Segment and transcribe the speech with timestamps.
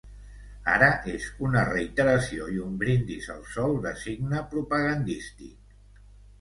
[0.75, 5.81] Ara és una reiteració i un brindis al sol de signe propagandístic.